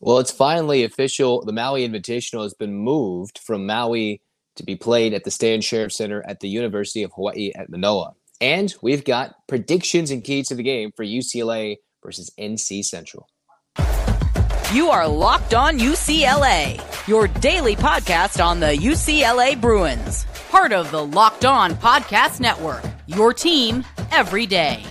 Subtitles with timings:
[0.00, 1.44] Well, it's finally official.
[1.44, 4.20] The Maui Invitational has been moved from Maui
[4.56, 8.12] to be played at the Stan Sheriff Center at the University of Hawaii at Manoa.
[8.40, 13.28] And we've got predictions and keys to the game for UCLA versus NC Central.
[14.72, 21.04] You are Locked On UCLA, your daily podcast on the UCLA Bruins, part of the
[21.04, 24.84] Locked On Podcast Network, your team every day.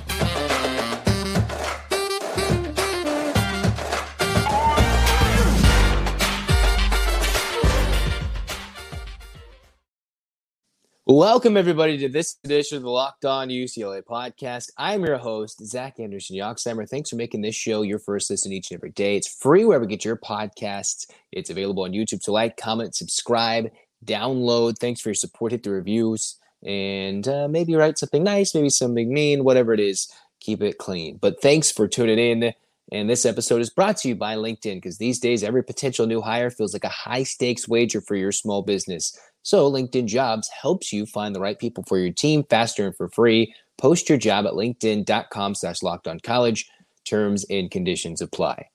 [11.09, 14.71] Welcome, everybody, to this edition of the Locked On UCLA podcast.
[14.77, 16.85] I'm your host, Zach Anderson Yoxsimer.
[16.85, 19.15] Thanks for making this show your first listen each and every day.
[19.15, 21.09] It's free wherever you get your podcasts.
[21.31, 22.21] It's available on YouTube.
[22.21, 23.71] So, like, comment, subscribe,
[24.03, 24.79] download.
[24.79, 25.53] Thanks for your support.
[25.53, 30.11] Hit the reviews and uh, maybe write something nice, maybe something mean, whatever it is.
[30.41, 31.19] Keep it clean.
[31.21, 32.53] But thanks for tuning in.
[32.91, 36.21] And this episode is brought to you by LinkedIn because these days every potential new
[36.21, 39.17] hire feels like a high stakes wager for your small business.
[39.47, 43.07] So LinkedIn Jobs helps you find the right people for your team faster and for
[43.07, 43.55] free.
[43.77, 46.69] Post your job at linkedin.com slash locked on college.
[47.05, 48.67] Terms and conditions apply.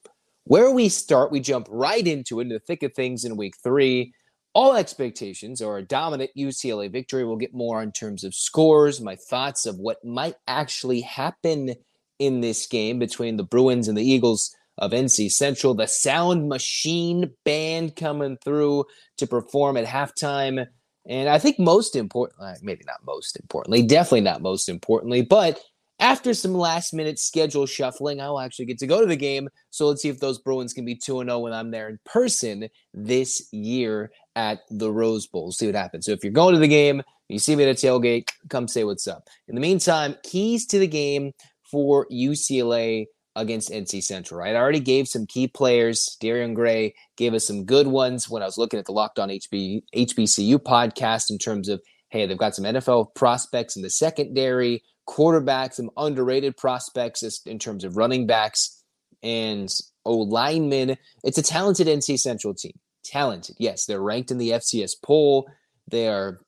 [0.44, 3.52] Where we start, we jump right into it, into the thick of things in week
[3.62, 4.14] three.
[4.54, 7.26] All expectations are a dominant UCLA victory.
[7.26, 11.74] We'll get more in terms of scores, my thoughts of what might actually happen
[12.18, 15.74] in this game between the Bruins and the Eagles of NC Central.
[15.74, 18.84] The Sound Machine band coming through
[19.18, 20.66] to perform at halftime.
[21.06, 25.60] And I think most important, uh, maybe not most importantly, definitely not most importantly, but
[25.98, 29.48] after some last minute schedule shuffling, I'll actually get to go to the game.
[29.70, 32.68] So let's see if those Bruins can be 2 0 when I'm there in person
[32.92, 35.52] this year at the Rose Bowl.
[35.52, 36.06] See what happens.
[36.06, 38.84] So if you're going to the game, you see me at a tailgate, come say
[38.84, 39.28] what's up.
[39.48, 43.06] In the meantime, keys to the game for UCLA
[43.36, 44.55] against NC Central, right?
[44.55, 46.16] I already gave some key players.
[46.20, 49.28] Darian Gray gave us some good ones when I was looking at the Locked On
[49.28, 51.80] HB, HBCU podcast in terms of,
[52.11, 57.84] hey, they've got some NFL prospects in the secondary, quarterbacks, some underrated prospects in terms
[57.84, 58.83] of running backs
[59.23, 59.73] and
[60.05, 60.96] O linemen.
[61.24, 62.79] It's a talented NC Central team.
[63.05, 63.56] Talented.
[63.58, 65.48] Yes, they're ranked in the FCS poll.
[65.89, 66.40] They are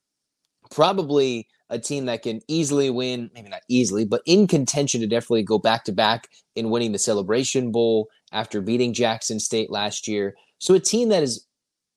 [0.71, 5.43] probably a team that can easily win, maybe not easily, but in contention to definitely
[5.43, 10.35] go back to back in winning the Celebration Bowl after beating Jackson State last year.
[10.59, 11.47] So a team that is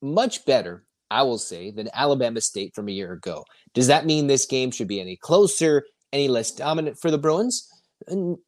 [0.00, 3.44] much better, I will say, than Alabama State from a year ago.
[3.74, 7.68] Does that mean this game should be any closer, any less dominant for the Bruins?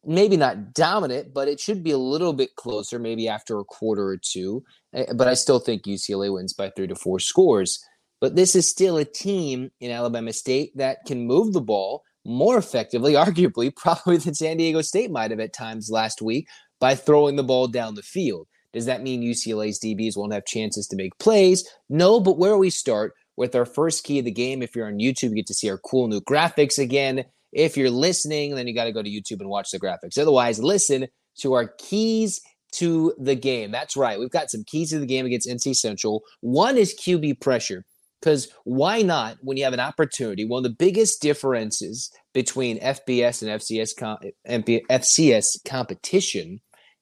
[0.05, 4.07] Maybe not dominant, but it should be a little bit closer, maybe after a quarter
[4.07, 4.63] or two.
[4.93, 7.85] Eh, but I still think UCLA wins by three to four scores.
[8.21, 12.57] But this is still a team in Alabama State that can move the ball more
[12.57, 16.47] effectively, arguably, probably than San Diego State might have at times last week
[16.79, 18.47] by throwing the ball down the field.
[18.73, 21.67] Does that mean UCLA's DBs won't have chances to make plays?
[21.89, 24.61] No, but where we start with our first key of the game.
[24.61, 27.25] If you're on YouTube, you get to see our cool new graphics again.
[27.51, 30.17] If you're listening, then you got to go to YouTube and watch the graphics.
[30.17, 31.07] Otherwise, listen
[31.39, 32.39] to our keys
[32.73, 33.71] to the game.
[33.71, 34.19] That's right.
[34.19, 36.23] We've got some keys to the game against NC Central.
[36.39, 37.83] One is QB pressure.
[38.21, 43.41] Because why not, when you have an opportunity, one of the biggest differences between FBS
[43.41, 44.17] and FCS, com-
[44.47, 46.59] FCS competition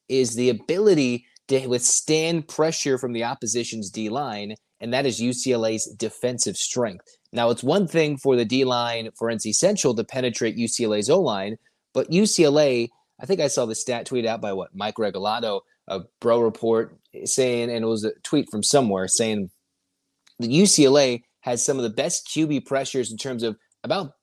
[0.08, 5.94] is the ability to withstand pressure from the opposition's D line, and that is UCLA's
[5.98, 7.06] defensive strength.
[7.34, 11.20] Now, it's one thing for the D line for NC Central to penetrate UCLA's O
[11.20, 11.58] line,
[11.94, 12.88] but UCLA,
[13.20, 16.98] I think I saw the stat tweeted out by what Mike Regalado, a Bro Report,
[17.26, 19.50] saying, and it was a tweet from somewhere saying
[20.40, 24.14] the UCLA has some of the best QB pressures in terms of about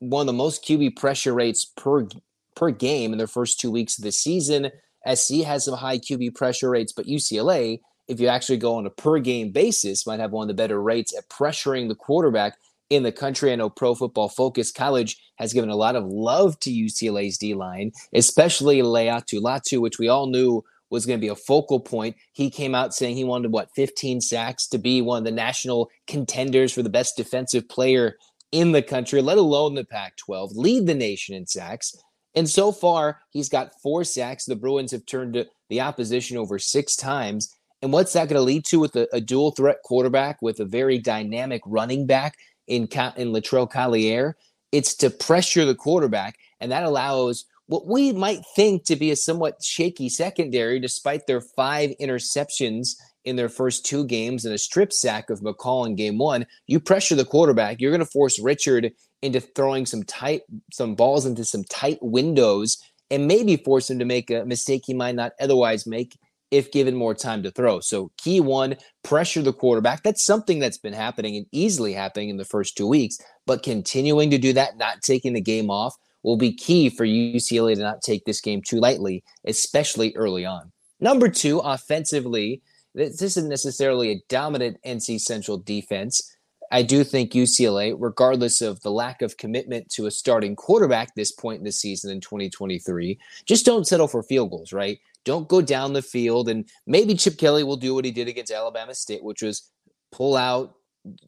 [0.00, 2.06] one of the most QB pressure rates per
[2.54, 4.70] per game in their first two weeks of the season.
[5.14, 8.90] SC has some high QB pressure rates, but UCLA, if you actually go on a
[8.90, 12.56] per game basis, might have one of the better rates at pressuring the quarterback
[12.90, 13.52] in the country.
[13.52, 17.54] I know Pro Football Focus College has given a lot of love to UCLA's D
[17.54, 20.62] line, especially Laiatu Latu, which we all knew
[20.92, 22.14] was going to be a focal point.
[22.32, 25.90] He came out saying he wanted what 15 sacks to be one of the national
[26.06, 28.16] contenders for the best defensive player
[28.52, 31.96] in the country, let alone the Pac 12, lead the nation in sacks.
[32.34, 34.44] And so far, he's got four sacks.
[34.44, 37.56] The Bruins have turned the opposition over six times.
[37.80, 40.64] And what's that going to lead to with a, a, dual threat quarterback with a
[40.66, 42.36] very dynamic running back
[42.66, 44.36] in, in Latrell Collier?
[44.70, 49.16] It's to pressure the quarterback, and that allows what we might think to be a
[49.16, 54.92] somewhat shaky secondary, despite their five interceptions in their first two games and a strip
[54.92, 56.44] sack of McCall in game one.
[56.66, 58.92] You pressure the quarterback, you're going to force Richard
[59.22, 62.76] into throwing some tight, some balls into some tight windows,
[63.10, 66.18] and maybe force him to make a mistake he might not otherwise make
[66.50, 67.80] if given more time to throw.
[67.80, 70.02] So, key one, pressure the quarterback.
[70.02, 73.16] That's something that's been happening and easily happening in the first two weeks,
[73.46, 77.74] but continuing to do that, not taking the game off, will be key for UCLA
[77.74, 80.72] to not take this game too lightly, especially early on.
[81.00, 82.62] Number two, offensively,
[82.94, 86.36] this isn't necessarily a dominant NC Central defense.
[86.70, 91.32] I do think UCLA, regardless of the lack of commitment to a starting quarterback this
[91.32, 94.98] point in the season in 2023, just don't settle for field goals, right?
[95.24, 96.48] Don't go down the field.
[96.48, 99.70] And maybe Chip Kelly will do what he did against Alabama State, which was
[100.12, 100.74] pull out.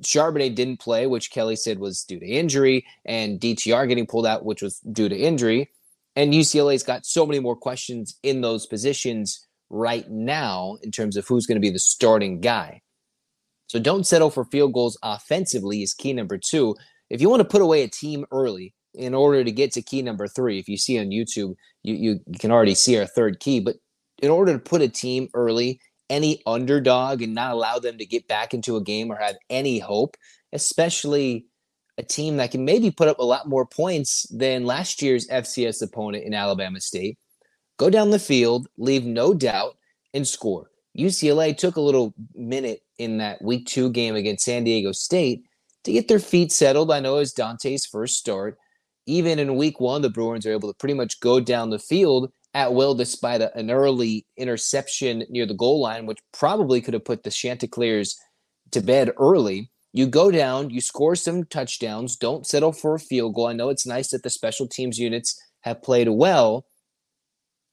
[0.03, 4.45] Charbonnet didn't play, which Kelly said was due to injury, and DTR getting pulled out,
[4.45, 5.71] which was due to injury.
[6.17, 11.27] And UCLA's got so many more questions in those positions right now in terms of
[11.27, 12.83] who's going to be the starting guy.
[13.67, 16.77] So don't settle for field goals offensively is key number two.
[17.11, 20.03] If you want to put away a team early in order to get to key
[20.03, 23.61] number three, if you see on YouTube, you, you, can already see our third key,
[23.61, 23.77] but
[24.23, 28.29] in order to put a team early, any underdog, and not allow them to get
[28.29, 30.17] back into a game or have any hope,
[30.53, 31.47] especially
[31.99, 35.83] a team that can maybe put up a lot more points than last year's FCS
[35.83, 37.19] opponent in Alabama State.
[37.79, 39.77] Go down the field, leave no doubt,
[40.13, 40.71] and score.
[40.99, 45.45] UCLA took a little minute in that week two game against San Diego State
[45.83, 46.91] to get their feet settled.
[46.91, 48.59] I know it was Dante's first start.
[49.07, 52.33] Even in week one, the Bruins are able to pretty much go down the field
[52.55, 57.05] at will despite a, an early interception near the goal line, which probably could have
[57.05, 58.19] put the Chanticleers
[58.71, 59.71] to bed early.
[59.93, 63.49] You go down, you score some touchdowns, don't settle for a field goal.
[63.49, 66.67] I know it's nice that the special teams units have played well.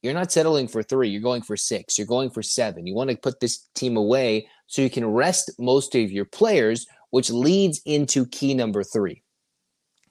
[0.02, 2.88] You're not settling for three, you're going for six, you're going for seven.
[2.88, 6.88] You want to put this team away so you can rest most of your players,
[7.12, 9.22] which leads into key number three.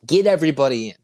[0.06, 0.96] Get everybody in.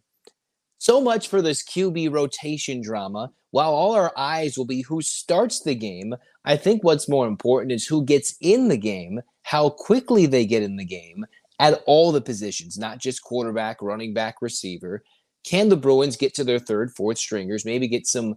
[0.79, 3.31] So much for this QB rotation drama.
[3.57, 6.15] While all our eyes will be who starts the game,
[6.45, 10.63] I think what's more important is who gets in the game, how quickly they get
[10.63, 11.25] in the game
[11.59, 15.03] at all the positions, not just quarterback, running back, receiver.
[15.43, 18.37] Can the Bruins get to their third, fourth stringers, maybe get some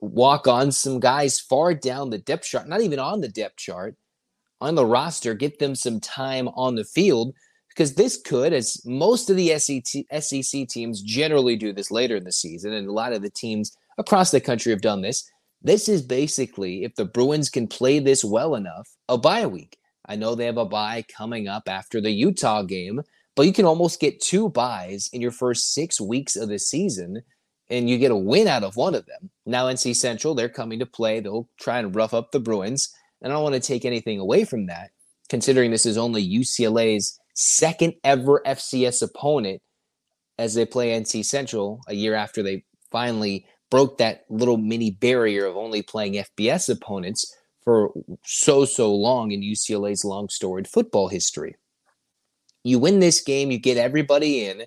[0.00, 3.94] walk on some guys far down the depth chart, not even on the depth chart,
[4.60, 7.36] on the roster, get them some time on the field
[7.68, 12.32] because this could, as most of the SEC teams generally do this later in the
[12.32, 15.30] season, and a lot of the teams across the country have done this.
[15.62, 19.76] This is basically, if the Bruins can play this well enough, a bye week.
[20.06, 23.02] I know they have a bye coming up after the Utah game,
[23.36, 27.22] but you can almost get two byes in your first six weeks of the season,
[27.68, 29.30] and you get a win out of one of them.
[29.46, 31.20] Now, NC Central, they're coming to play.
[31.20, 32.92] They'll try and rough up the Bruins,
[33.22, 34.90] and I don't want to take anything away from that,
[35.28, 39.60] considering this is only UCLA's second ever FCS opponent
[40.38, 45.46] as they play NC Central a year after they finally broke that little mini barrier
[45.46, 47.92] of only playing FBS opponents for
[48.24, 51.56] so, so long in UCLA's long storied football history.
[52.64, 54.64] You win this game, you get everybody in,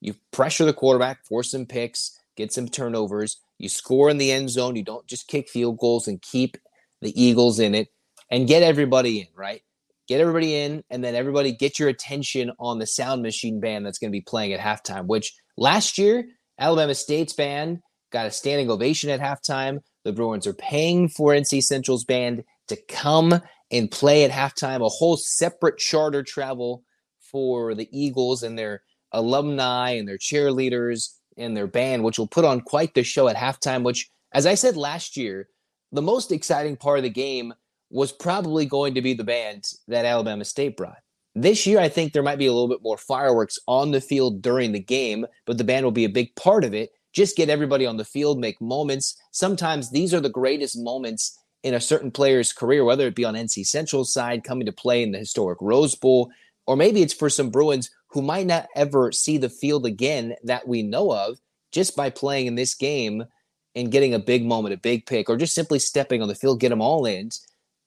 [0.00, 4.50] you pressure the quarterback, force some picks, get some turnovers, you score in the end
[4.50, 6.56] zone, you don't just kick field goals and keep
[7.00, 7.88] the Eagles in it,
[8.30, 9.62] and get everybody in, right?
[10.06, 13.98] get everybody in, and then everybody get your attention on the sound machine band that's
[13.98, 15.06] going to be playing at halftime.
[15.06, 16.26] Which last year,
[16.58, 17.80] Alabama State's band
[18.16, 19.80] got a standing ovation at halftime.
[20.04, 24.88] The Bruins are paying for NC Central's band to come and play at halftime, a
[24.88, 26.82] whole separate charter travel
[27.30, 28.82] for the Eagles and their
[29.12, 33.36] alumni and their cheerleaders and their band, which will put on quite the show at
[33.36, 33.82] halftime.
[33.82, 35.48] Which, as I said last year,
[35.92, 37.52] the most exciting part of the game
[37.90, 41.02] was probably going to be the band that Alabama State brought.
[41.34, 44.40] This year, I think there might be a little bit more fireworks on the field
[44.40, 46.92] during the game, but the band will be a big part of it.
[47.16, 49.20] Just get everybody on the field, make moments.
[49.32, 53.34] Sometimes these are the greatest moments in a certain player's career, whether it be on
[53.34, 56.30] NC Central's side, coming to play in the historic Rose Bowl,
[56.66, 60.68] or maybe it's for some Bruins who might not ever see the field again that
[60.68, 61.38] we know of
[61.72, 63.24] just by playing in this game
[63.74, 66.60] and getting a big moment, a big pick, or just simply stepping on the field,
[66.60, 67.30] get them all in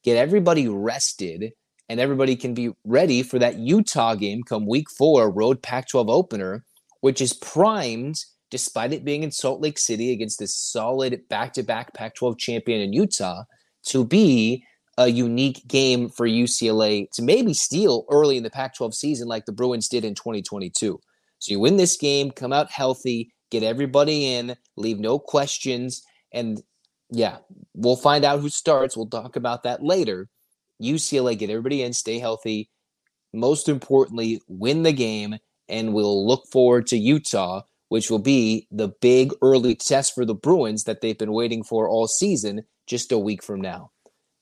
[0.04, 1.54] get everybody rested,
[1.88, 6.10] and everybody can be ready for that Utah game come week four, road Pac 12
[6.10, 6.64] opener,
[7.02, 11.64] which is primed despite it being in Salt Lake City against this solid back to
[11.64, 13.44] back Pac 12 champion in Utah,
[13.88, 14.64] to be
[14.98, 19.46] a unique game for UCLA to maybe steal early in the Pac 12 season like
[19.46, 21.00] the Bruins did in 2022.
[21.40, 26.04] So you win this game, come out healthy, get everybody in, leave no questions,
[26.34, 26.62] and
[27.10, 27.38] yeah,
[27.74, 28.96] we'll find out who starts.
[28.96, 30.28] We'll talk about that later.
[30.82, 32.70] UCLA, get everybody in, stay healthy.
[33.34, 35.38] Most importantly, win the game,
[35.68, 40.36] and we'll look forward to Utah, which will be the big early test for the
[40.36, 43.92] Bruins that they've been waiting for all season, just a week from now.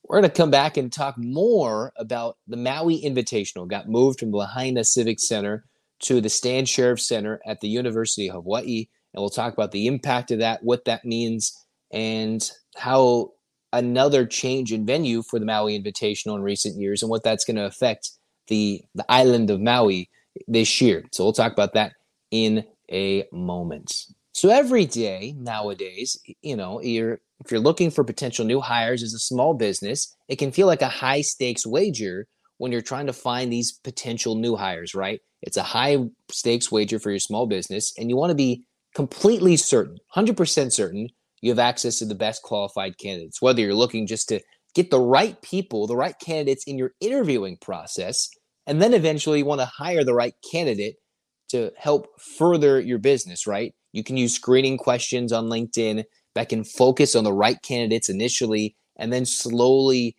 [0.03, 3.67] we're going to come back and talk more about the Maui Invitational.
[3.67, 5.65] Got moved from the Lahaina Civic Center
[6.01, 8.87] to the Stan Sheriff Center at the University of Hawaii.
[9.13, 13.31] And we'll talk about the impact of that, what that means, and how
[13.73, 17.57] another change in venue for the Maui Invitational in recent years and what that's going
[17.57, 18.11] to affect
[18.47, 20.09] the, the island of Maui
[20.47, 21.03] this year.
[21.11, 21.93] So we'll talk about that
[22.31, 23.93] in a moment.
[24.33, 29.13] So every day nowadays, you know, you're if you're looking for potential new hires as
[29.13, 32.27] a small business, it can feel like a high stakes wager
[32.57, 35.19] when you're trying to find these potential new hires, right?
[35.43, 35.97] It's a high
[36.31, 38.63] stakes wager for your small business, and you want to be
[38.95, 41.07] completely certain, 100% certain,
[41.41, 44.39] you have access to the best qualified candidates, whether you're looking just to
[44.73, 48.27] get the right people, the right candidates in your interviewing process,
[48.65, 50.95] and then eventually you want to hire the right candidate
[51.49, 53.73] to help further your business, right?
[53.91, 56.03] You can use screening questions on LinkedIn
[56.35, 60.15] that can focus on the right candidates initially and then slowly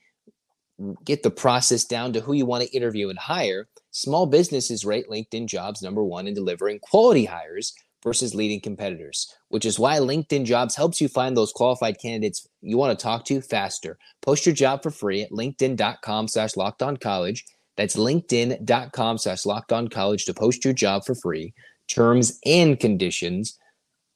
[1.05, 3.69] get the process down to who you want to interview and hire.
[3.91, 9.65] Small businesses rate LinkedIn jobs number one in delivering quality hires versus leading competitors, which
[9.65, 13.41] is why LinkedIn jobs helps you find those qualified candidates you want to talk to
[13.41, 13.99] faster.
[14.23, 17.45] Post your job for free at linkedin.com slash locked on college.
[17.79, 21.55] That's linkedin.com slash locked on college to post your job for free.
[21.87, 23.57] Terms and conditions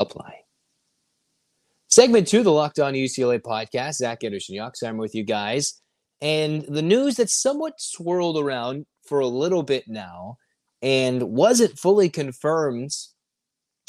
[0.00, 0.40] apply.
[1.86, 3.94] Segment two, the Locked On UCLA podcast.
[3.94, 5.80] Zach Anderson Yoxsimer with you guys.
[6.20, 10.38] And the news that's somewhat swirled around for a little bit now
[10.82, 12.90] and wasn't fully confirmed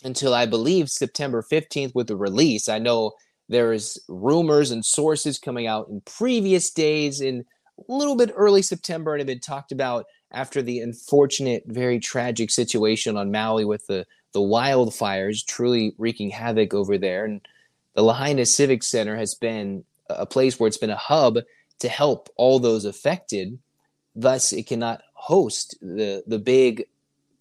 [0.03, 2.69] until I believe September 15th with the release.
[2.69, 3.13] I know
[3.49, 7.45] there's rumors and sources coming out in previous days in
[7.77, 12.49] a little bit early September and have been talked about after the unfortunate, very tragic
[12.49, 17.25] situation on Maui with the, the wildfires truly wreaking havoc over there.
[17.25, 17.41] And
[17.93, 21.39] the Lahaina Civic Center has been a place where it's been a hub
[21.79, 23.59] to help all those affected.
[24.15, 26.85] Thus, it cannot host the the big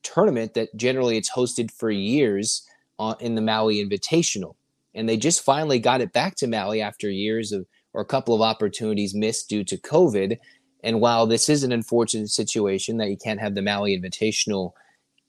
[0.03, 2.67] tournament that generally it's hosted for years
[2.99, 4.55] on, in the Maui Invitational.
[4.95, 8.35] And they just finally got it back to Maui after years of or a couple
[8.35, 10.39] of opportunities missed due to COVID.
[10.83, 14.73] And while this is an unfortunate situation that you can't have the Maui Invitational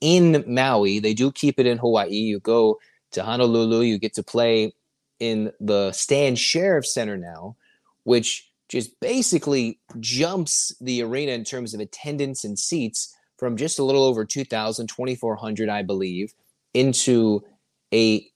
[0.00, 2.10] in Maui, they do keep it in Hawaii.
[2.10, 2.78] You go
[3.12, 4.72] to Honolulu, you get to play
[5.20, 7.56] in the Stan Sheriff Center now,
[8.02, 13.84] which just basically jumps the arena in terms of attendance and seats from just a
[13.84, 16.32] little over 2,000, 2,400, I believe,
[16.72, 17.44] into
[17.92, 18.26] a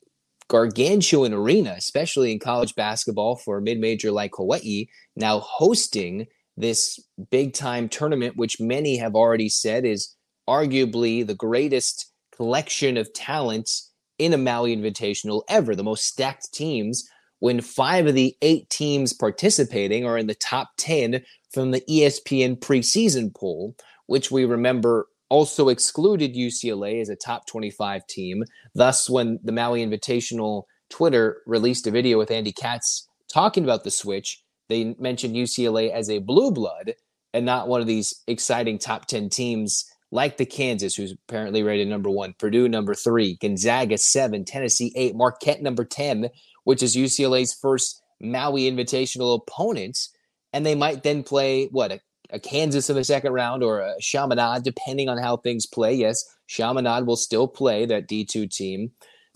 [0.49, 4.87] gargantuan arena, especially in college basketball for a mid major like Hawaii,
[5.17, 6.27] now hosting
[6.57, 6.99] this
[7.31, 10.15] big time tournament, which many have already said is
[10.49, 17.09] arguably the greatest collection of talents in a Maui Invitational ever, the most stacked teams,
[17.41, 22.59] when five of the eight teams participating are in the top 10 from the ESPN
[22.59, 23.77] preseason poll,
[24.07, 28.45] which we remember also excluded UCLA as a top 25 team.
[28.75, 33.91] Thus, when the Maui Invitational Twitter released a video with Andy Katz talking about the
[33.91, 36.95] switch, they mentioned UCLA as a blue blood
[37.35, 41.89] and not one of these exciting top 10 teams like the Kansas, who's apparently rated
[41.89, 46.31] number one, Purdue number three, Gonzaga seven, Tennessee eight, Marquette number 10,
[46.65, 50.11] which is UCLA's first Maui Invitational opponents.
[50.53, 53.95] And they might then play what a, a Kansas in the second round or a
[54.01, 55.95] Chaminade, depending on how things play.
[55.95, 58.91] Yes, Chaminade will still play that D2 team.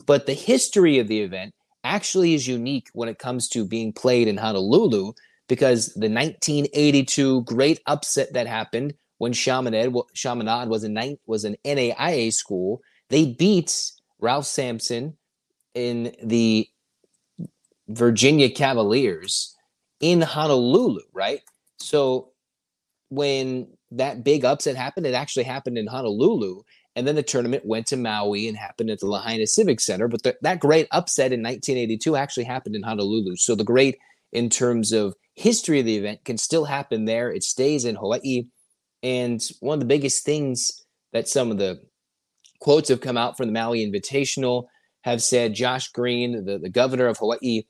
[0.06, 4.28] But the history of the event actually is unique when it comes to being played
[4.28, 5.12] in Honolulu
[5.48, 12.32] because the 1982 great upset that happened when Chaminade, Chaminade was, a was an NAIA
[12.32, 12.80] school.
[13.08, 15.16] They beat Ralph Sampson
[15.74, 16.68] in the
[17.88, 19.54] Virginia Cavaliers
[20.00, 21.40] in Honolulu, right?
[21.78, 22.31] So
[23.12, 26.62] when that big upset happened, it actually happened in Honolulu.
[26.96, 30.08] And then the tournament went to Maui and happened at the Lahaina Civic Center.
[30.08, 33.36] But the, that great upset in 1982 actually happened in Honolulu.
[33.36, 33.98] So the great,
[34.32, 37.30] in terms of history of the event, can still happen there.
[37.30, 38.44] It stays in Hawaii.
[39.02, 40.70] And one of the biggest things
[41.12, 41.82] that some of the
[42.60, 44.68] quotes have come out from the Maui Invitational
[45.02, 47.64] have said Josh Green, the, the governor of Hawaii,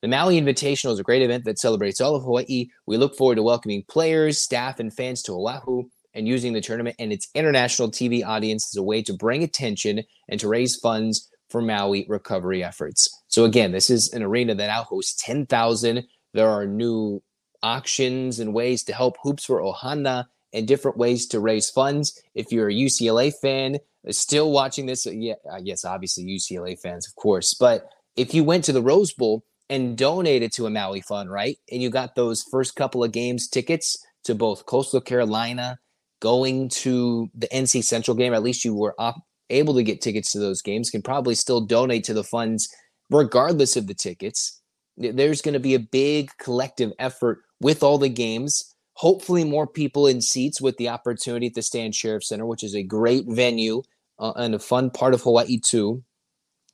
[0.00, 2.68] the Maui Invitational is a great event that celebrates all of Hawaii.
[2.86, 6.96] We look forward to welcoming players, staff, and fans to Oahu and using the tournament
[6.98, 11.28] and its international TV audience as a way to bring attention and to raise funds
[11.50, 13.08] for Maui recovery efforts.
[13.28, 16.04] So, again, this is an arena that now hosts 10,000.
[16.34, 17.22] There are new
[17.62, 22.20] auctions and ways to help Hoops for Ohana and different ways to raise funds.
[22.34, 23.76] If you're a UCLA fan,
[24.06, 27.54] uh, still watching this, uh, yeah, yes, obviously UCLA fans, of course.
[27.54, 31.30] But if you went to the Rose Bowl, and donate it to a Maui fund,
[31.30, 31.58] right?
[31.70, 35.78] And you got those first couple of games tickets to both Coastal Carolina
[36.20, 38.34] going to the NC Central game.
[38.34, 40.90] At least you were op- able to get tickets to those games.
[40.90, 42.68] Can probably still donate to the funds
[43.10, 44.60] regardless of the tickets.
[44.96, 48.74] There's going to be a big collective effort with all the games.
[48.94, 52.74] Hopefully, more people in seats with the opportunity at the Stan Sheriff Center, which is
[52.74, 53.82] a great venue
[54.18, 56.02] uh, and a fun part of Hawaii too,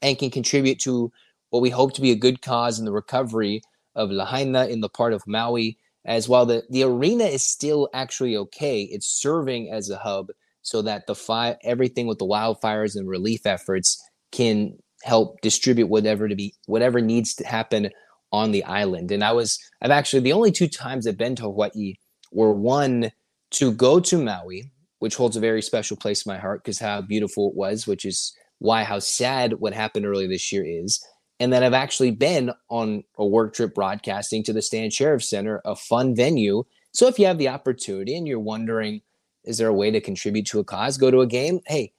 [0.01, 1.13] and can contribute to
[1.54, 3.62] what we hope to be a good cause in the recovery
[3.94, 5.78] of Lahaina in the part of Maui.
[6.04, 10.30] As while the, the arena is still actually okay, it's serving as a hub
[10.62, 16.26] so that the fire everything with the wildfires and relief efforts can help distribute whatever
[16.26, 17.88] to be whatever needs to happen
[18.32, 19.12] on the island.
[19.12, 21.94] And I was I've actually the only two times I've been to Hawaii
[22.32, 23.12] were one
[23.52, 27.00] to go to Maui, which holds a very special place in my heart because how
[27.00, 31.00] beautiful it was, which is why how sad what happened earlier this year is.
[31.41, 35.61] And that I've actually been on a work trip broadcasting to the Stan Sheriff Center,
[35.64, 36.64] a fun venue.
[36.93, 39.03] So if you have the opportunity and you're wondering,
[39.45, 40.97] is there a way to contribute to a cause?
[40.97, 41.61] Go to a game.
[41.67, 41.93] Hey,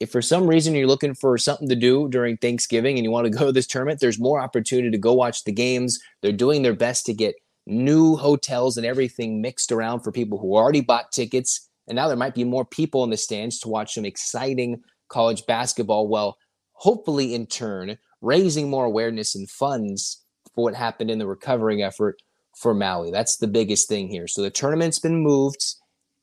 [0.00, 3.24] if for some reason you're looking for something to do during Thanksgiving and you want
[3.26, 5.98] to go to this tournament, there's more opportunity to go watch the games.
[6.20, 7.36] They're doing their best to get
[7.66, 11.68] new hotels and everything mixed around for people who already bought tickets.
[11.88, 15.46] And now there might be more people in the stands to watch some exciting college
[15.46, 16.08] basketball.
[16.08, 16.38] Well,
[16.72, 20.22] hopefully, in turn, raising more awareness and funds
[20.54, 22.16] for what happened in the recovering effort
[22.60, 23.10] for Maui.
[23.10, 24.26] That's the biggest thing here.
[24.28, 25.64] So the tournament's been moved,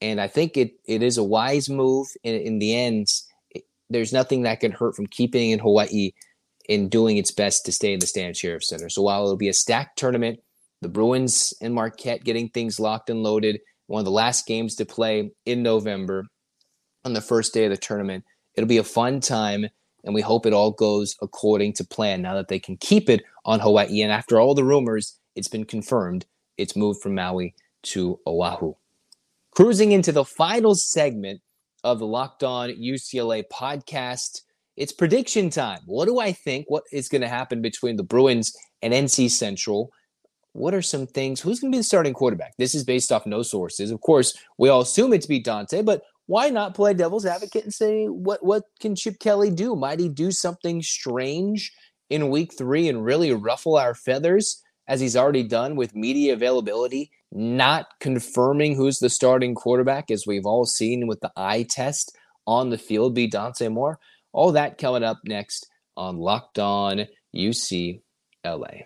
[0.02, 3.08] and I think it it is a wise move in, in the end
[3.92, 6.12] there's nothing that can hurt from keeping in Hawaii
[6.70, 8.90] and doing its best to stay in the Stan Sheriff Center.
[8.90, 10.40] So while it'll be a stacked tournament,
[10.82, 14.86] the Bruins and Marquette getting things locked and loaded, one of the last games to
[14.86, 16.26] play in November
[17.04, 18.24] on the first day of the tournament.
[18.56, 19.68] It'll be a fun time,
[20.04, 23.24] and we hope it all goes according to plan now that they can keep it
[23.46, 24.02] on Hawaii.
[24.02, 26.26] And after all the rumors, it's been confirmed
[26.58, 28.74] it's moved from Maui to Oahu.
[29.52, 31.42] Cruising into the final segment
[31.84, 34.42] of the Locked On UCLA podcast.
[34.78, 35.82] It's prediction time.
[35.86, 36.66] What do I think?
[36.70, 39.92] What is going to happen between the Bruins and NC Central?
[40.54, 41.42] What are some things?
[41.42, 42.56] Who's going to be the starting quarterback?
[42.58, 43.92] This is based off no sources.
[43.92, 47.66] Of course, we all assume it to be Dante, but why not play devil's advocate
[47.66, 49.76] and say what what can Chip Kelly do?
[49.76, 51.74] Might he do something strange
[52.10, 57.12] in week three and really ruffle our feathers as he's already done with media availability
[57.34, 62.18] not confirming who's the starting quarterback, as we've all seen with the eye test
[62.48, 64.00] on the field, be Dante Moore.
[64.32, 68.84] All that coming up next on Locked On UCLA.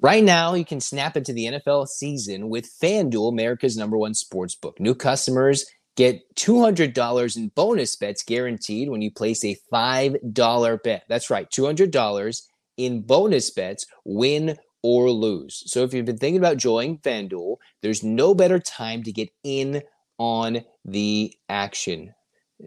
[0.00, 4.54] Right now, you can snap into the NFL season with FanDuel, America's number one sports
[4.54, 4.78] book.
[4.80, 5.64] New customers
[5.96, 11.04] get $200 in bonus bets guaranteed when you place a $5 bet.
[11.08, 12.42] That's right, $200
[12.76, 15.62] in bonus bets, win or lose.
[15.66, 19.82] So if you've been thinking about joining FanDuel, there's no better time to get in
[20.18, 22.14] on the action.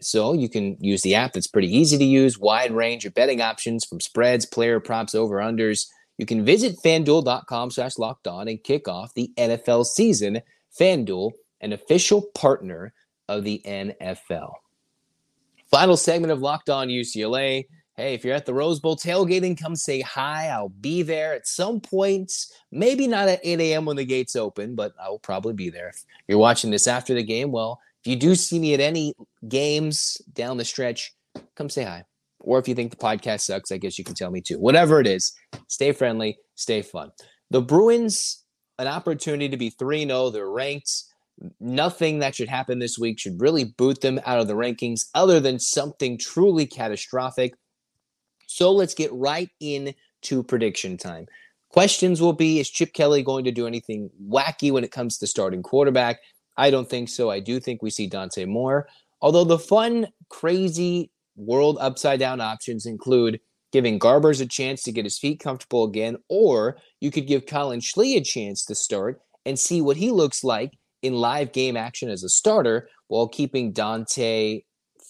[0.01, 3.41] So you can use the app that's pretty easy to use, wide range of betting
[3.41, 5.87] options from spreads, player props, over unders.
[6.17, 10.41] You can visit fanduel.com slash locked on and kick off the NFL season.
[10.79, 12.93] FanDuel, an official partner
[13.27, 14.53] of the NFL.
[15.71, 19.75] Final segment of Locked On UCLA hey, if you're at the Rose Bowl tailgating, come
[19.75, 20.47] say hi.
[20.47, 22.31] I'll be there at some point.
[22.71, 23.85] Maybe not at 8 a.m.
[23.85, 25.89] when the gates open, but I will probably be there.
[25.89, 29.13] If you're watching this after the game, well, if you do see me at any
[29.47, 31.13] games down the stretch,
[31.55, 32.03] come say hi.
[32.39, 34.59] Or if you think the podcast sucks, I guess you can tell me too.
[34.59, 35.33] Whatever it is,
[35.67, 37.11] stay friendly, stay fun.
[37.49, 38.43] The Bruins,
[38.77, 40.29] an opportunity to be 3 0.
[40.29, 41.05] They're ranked.
[41.59, 45.39] Nothing that should happen this week should really boot them out of the rankings other
[45.39, 47.55] than something truly catastrophic
[48.47, 49.93] so let's get right in
[50.23, 51.27] to prediction time.
[51.69, 55.27] Questions will be Is Chip Kelly going to do anything wacky when it comes to
[55.27, 56.19] starting quarterback?
[56.57, 57.29] I don't think so.
[57.29, 58.87] I do think we see Dante Moore.
[59.21, 63.41] Although the fun, crazy world upside down options include
[63.73, 67.81] giving Garbers a chance to get his feet comfortable again, or you could give Collin
[67.81, 72.09] Schlee a chance to start and see what he looks like in live game action
[72.09, 74.61] as a starter while keeping Dante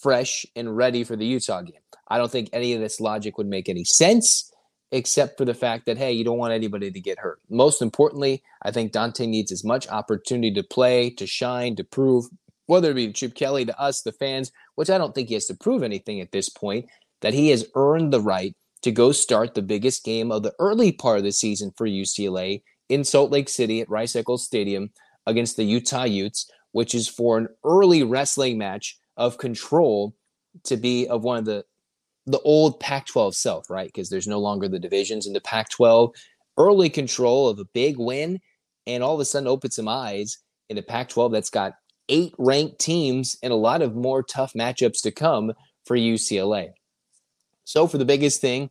[0.02, 1.80] fresh and ready for the Utah game.
[2.08, 4.52] I don't think any of this logic would make any sense
[4.92, 7.40] except for the fact that, hey, you don't want anybody to get hurt.
[7.50, 12.26] Most importantly, I think Dante needs as much opportunity to play, to shine, to prove,
[12.68, 15.48] whether it be Chip Kelly, to us, the fans, which I don't think he has
[15.48, 16.86] to prove anything at this point,
[17.22, 20.92] that he has earned the right to go start the biggest game of the early
[20.92, 24.92] part of the season for UCLA in Salt Lake City at Rice Eccles Stadium
[25.28, 30.16] against the Utah Utes, which is for an early wrestling match of control
[30.64, 31.66] to be of one of the
[32.28, 33.88] the old Pac 12 self, right?
[33.88, 36.12] Because there's no longer the divisions in the Pac 12.
[36.58, 38.40] early control of a big win
[38.88, 41.74] and all of a sudden open some eyes in the Pac 12 that's got
[42.10, 45.54] eight ranked teams and a lot of more tough matchups to come
[45.86, 46.70] for UCLA.
[47.64, 48.70] So, for the biggest thing,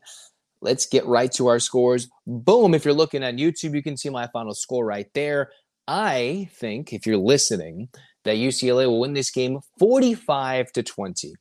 [0.61, 2.09] let's get right to our scores.
[2.25, 2.73] Boom.
[2.73, 5.51] If you're looking on YouTube, you can see my final score right there.
[5.87, 7.89] I think, if you're listening,
[8.23, 11.33] that UCLA will win this game 45 to 20.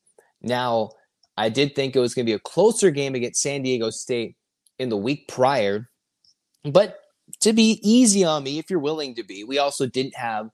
[0.42, 0.90] Now,
[1.36, 4.36] I did think it was going to be a closer game against San Diego State
[4.78, 5.88] in the week prior,
[6.64, 6.98] but
[7.40, 10.50] to be easy on me, if you're willing to be, we also didn't have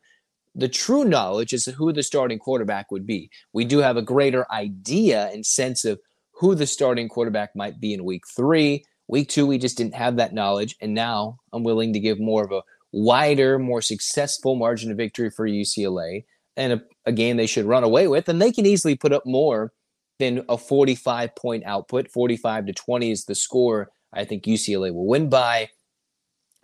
[0.55, 3.31] the true knowledge as to who the starting quarterback would be.
[3.53, 6.01] We do have a greater idea and sense of
[6.33, 8.85] who the starting quarterback might be in week three.
[9.09, 10.77] Week two, we just didn't have that knowledge.
[10.81, 15.31] And now I'm willing to give more of a wider, more successful margin of victory
[15.31, 16.25] for UCLA
[16.57, 18.29] and a, a game they should run away with.
[18.29, 19.73] And they can easily put up more
[20.19, 22.11] than a 45 point output.
[22.11, 25.71] 45 to 20 is the score I think UCLA will win by.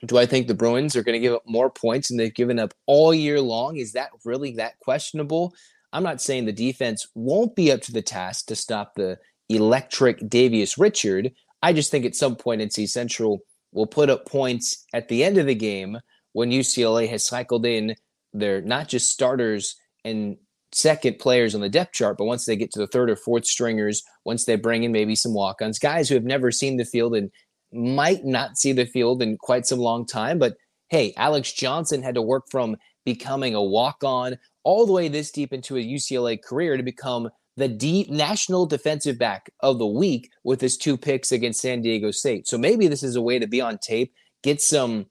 [0.05, 2.59] Do I think the Bruins are going to give up more points than they've given
[2.59, 3.77] up all year long?
[3.77, 5.55] Is that really that questionable?
[5.93, 10.21] I'm not saying the defense won't be up to the task to stop the electric
[10.21, 11.33] Davius Richard.
[11.63, 13.41] I just think at some point NC Central
[13.73, 15.99] will put up points at the end of the game
[16.37, 17.95] when UCLA has cycled in
[18.35, 20.37] their not just starters and
[20.71, 23.47] second players on the depth chart, but once they get to the third or fourth
[23.47, 26.85] stringers, once they bring in maybe some walk ons, guys who have never seen the
[26.85, 27.31] field and
[27.73, 30.39] might not see the field in quite some long time.
[30.39, 30.59] But
[30.91, 35.31] hey, Alex Johnson had to work from becoming a walk on all the way this
[35.31, 40.29] deep into a UCLA career to become the deep national defensive back of the week
[40.45, 42.47] with his two picks against San Diego State.
[42.47, 45.07] So maybe this is a way to be on tape, get some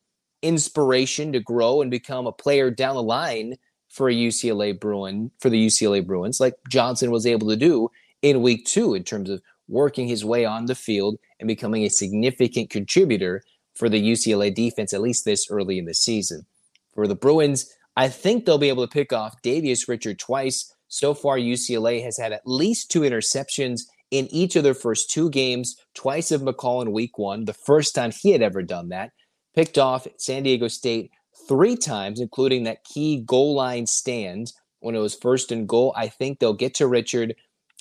[0.45, 3.55] inspiration to grow and become a player down the line
[3.89, 7.89] for a UCLA Bruin for the UCLA Bruins, like Johnson was able to do
[8.21, 11.89] in week two in terms of working his way on the field and becoming a
[11.89, 13.41] significant contributor
[13.73, 16.45] for the UCLA defense, at least this early in the season.
[16.93, 20.73] For the Bruins, I think they'll be able to pick off Davius Richard twice.
[20.87, 23.81] So far, UCLA has had at least two interceptions
[24.11, 27.95] in each of their first two games, twice of McCall in week one, the first
[27.95, 29.11] time he had ever done that.
[29.55, 31.11] Picked off San Diego State
[31.47, 35.93] three times, including that key goal line stand when it was first and goal.
[35.95, 37.35] I think they'll get to Richard.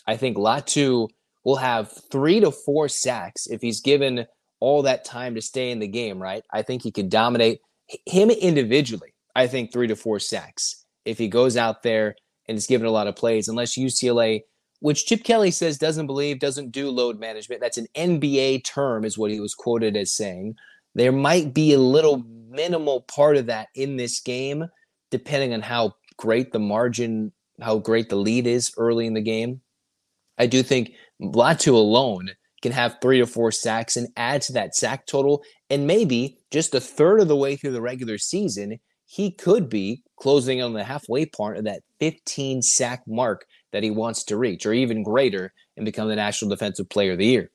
[0.06, 1.08] I think Latu
[1.44, 4.26] will have three to four sacks if he's given
[4.60, 6.42] all that time to stay in the game, right?
[6.52, 7.60] I think he could dominate
[8.06, 9.14] him individually.
[9.36, 12.16] I think three to four sacks if he goes out there
[12.48, 14.42] and is given a lot of plays, unless UCLA,
[14.80, 17.60] which Chip Kelly says doesn't believe, doesn't do load management.
[17.60, 20.56] That's an NBA term, is what he was quoted as saying.
[20.94, 24.64] There might be a little minimal part of that in this game,
[25.10, 29.60] depending on how great the margin, how great the lead is early in the game.
[30.38, 32.30] I do think Latu alone
[32.62, 35.42] can have three to four sacks and add to that sack total.
[35.70, 40.02] And maybe just a third of the way through the regular season, he could be
[40.16, 44.64] closing on the halfway part of that 15 sack mark that he wants to reach,
[44.64, 47.50] or even greater, and become the National Defensive Player of the Year.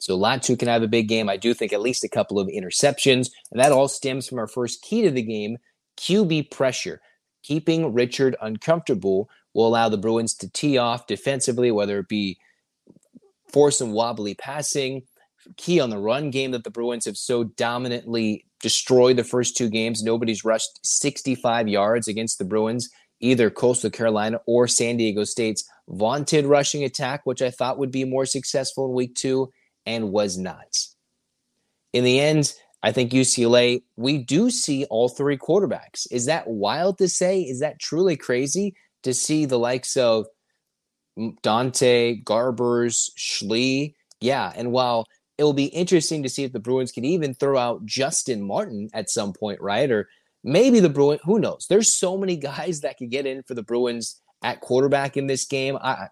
[0.00, 1.28] So Latu can have a big game.
[1.28, 4.48] I do think at least a couple of interceptions, and that all stems from our
[4.48, 5.58] first key to the game:
[5.96, 7.00] QB pressure.
[7.42, 12.38] Keeping Richard uncomfortable will allow the Bruins to tee off defensively, whether it be
[13.52, 15.02] force some wobbly passing,
[15.56, 19.68] key on the run game that the Bruins have so dominantly destroyed the first two
[19.68, 20.02] games.
[20.02, 22.88] Nobody's rushed 65 yards against the Bruins,
[23.20, 28.04] either Coastal Carolina or San Diego State's vaunted rushing attack, which I thought would be
[28.04, 29.50] more successful in week two
[29.94, 30.76] and was not.
[31.92, 36.06] In the end, I think UCLA, we do see all three quarterbacks.
[36.10, 37.42] Is that wild to say?
[37.42, 40.26] Is that truly crazy to see the likes of
[41.42, 43.94] Dante, Garbers, Schlee.
[44.20, 45.06] Yeah, and while
[45.38, 48.90] it will be interesting to see if the Bruins can even throw out Justin Martin
[48.92, 49.90] at some point, right?
[49.90, 50.08] Or
[50.44, 51.66] maybe the Bruins, who knows?
[51.68, 55.46] There's so many guys that could get in for the Bruins at quarterback in this
[55.46, 55.76] game.
[55.76, 56.08] I,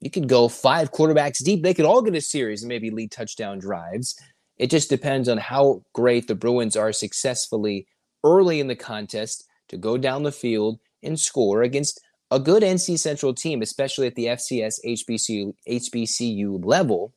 [0.00, 1.62] you could go five quarterbacks deep.
[1.62, 4.14] They could all get a series and maybe lead touchdown drives.
[4.56, 7.86] It just depends on how great the Bruins are successfully
[8.24, 12.98] early in the contest to go down the field and score against a good NC
[12.98, 17.14] Central team, especially at the FCS HBCU, HBCU level,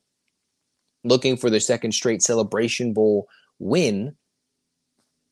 [1.04, 3.28] looking for their second straight Celebration Bowl
[3.60, 4.16] win.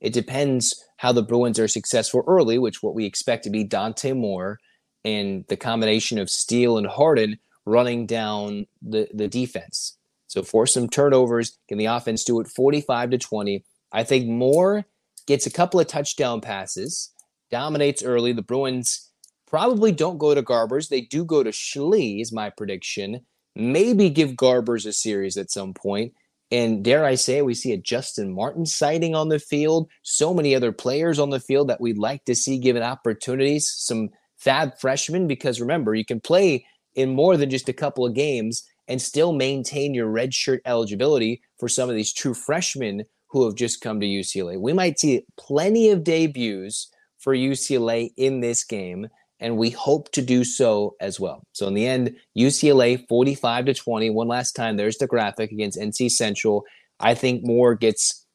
[0.01, 4.13] It depends how the Bruins are successful early, which what we expect to be Dante
[4.13, 4.59] Moore
[5.05, 9.97] and the combination of Steele and Harden running down the, the defense.
[10.27, 13.63] So force some turnovers, can the offense do it 45 to 20.
[13.91, 14.85] I think Moore
[15.25, 17.11] gets a couple of touchdown passes,
[17.49, 18.33] dominates early.
[18.33, 19.09] The Bruins
[19.49, 20.89] Probably don't go to Garbers.
[20.89, 23.21] They do go to Schlee, is my prediction.
[23.55, 26.13] Maybe give Garbers a series at some point.
[26.51, 29.89] And dare I say, we see a Justin Martin sighting on the field.
[30.03, 33.71] So many other players on the field that we'd like to see given opportunities.
[33.75, 38.15] Some fab freshmen, because remember, you can play in more than just a couple of
[38.15, 43.55] games and still maintain your redshirt eligibility for some of these true freshmen who have
[43.55, 44.59] just come to UCLA.
[44.59, 49.07] We might see plenty of debuts for UCLA in this game
[49.39, 51.43] and we hope to do so as well.
[51.53, 54.09] So in the end, UCLA 45 to 20.
[54.09, 56.65] One last time, there's the graphic against NC Central.
[56.99, 58.25] I think Moore gets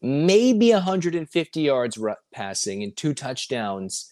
[0.00, 1.98] maybe 150 yards
[2.34, 4.10] passing and two touchdowns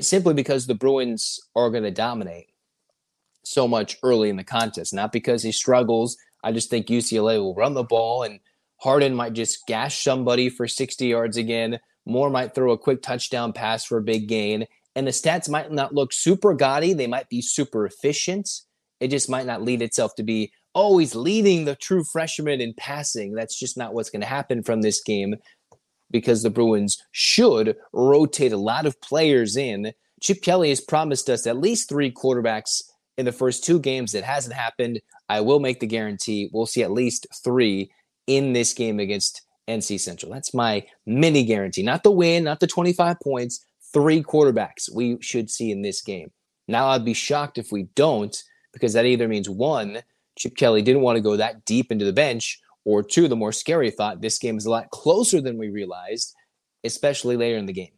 [0.00, 2.50] simply because the Bruins are going to dominate
[3.44, 4.92] so much early in the contest.
[4.92, 6.16] Not because he struggles.
[6.42, 8.40] I just think UCLA will run the ball and
[8.78, 11.78] Harden might just gash somebody for 60 yards again.
[12.04, 15.70] Moore might throw a quick touchdown pass for a big gain and the stats might
[15.70, 16.94] not look super gaudy.
[16.94, 18.48] They might be super efficient.
[18.98, 22.74] It just might not lead itself to be, oh, he's leading the true freshman in
[22.78, 23.34] passing.
[23.34, 25.36] That's just not what's going to happen from this game
[26.10, 29.92] because the Bruins should rotate a lot of players in.
[30.22, 32.82] Chip Kelly has promised us at least three quarterbacks
[33.18, 34.14] in the first two games.
[34.14, 35.00] It hasn't happened.
[35.28, 36.50] I will make the guarantee.
[36.52, 37.90] We'll see at least three
[38.26, 40.32] in this game against NC Central.
[40.32, 41.82] That's my mini guarantee.
[41.82, 46.30] Not the win, not the 25 points, three quarterbacks we should see in this game.
[46.68, 48.36] Now, I'd be shocked if we don't,
[48.72, 50.02] because that either means one,
[50.36, 53.52] Chip Kelly didn't want to go that deep into the bench, or two, the more
[53.52, 56.32] scary thought, this game is a lot closer than we realized,
[56.84, 57.92] especially later in the game.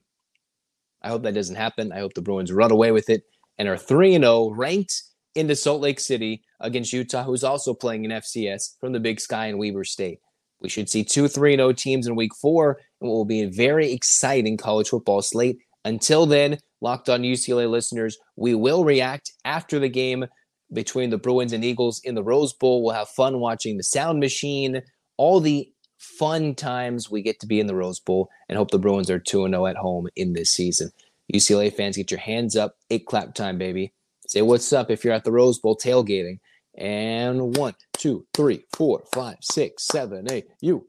[1.03, 1.92] I hope that doesn't happen.
[1.92, 3.22] I hope the Bruins run away with it
[3.59, 5.03] and are 3 0, ranked
[5.35, 9.46] into Salt Lake City against Utah, who's also playing in FCS from the Big Sky
[9.46, 10.20] in Weber State.
[10.61, 13.51] We should see two 3 0 teams in week four, and what will be a
[13.51, 19.79] very exciting college football slate until then, Locked On UCLA listeners, we will react after
[19.79, 20.27] the game
[20.73, 22.83] between the Bruins and Eagles in the Rose Bowl.
[22.83, 24.83] We'll have fun watching the sound machine,
[25.17, 28.79] all the fun times we get to be in the Rose Bowl, and hope the
[28.79, 30.91] Bruins are 2 0 at home in this season.
[31.33, 32.77] UCLA fans, get your hands up.
[32.91, 33.93] Eight clap time, baby.
[34.27, 36.39] Say what's up if you're at the Rose Bowl tailgating.
[36.77, 40.49] And one, two, three, four, five, six, seven, eight.
[40.61, 40.87] You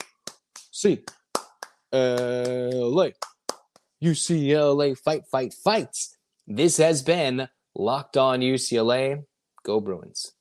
[0.72, 1.04] see,
[1.92, 3.10] LA.
[4.02, 6.16] UCLA fight, fight, fights.
[6.48, 9.24] This has been Locked On UCLA.
[9.64, 10.34] Go Bruins.